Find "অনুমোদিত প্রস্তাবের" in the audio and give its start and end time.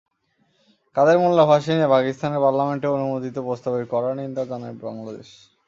2.95-3.83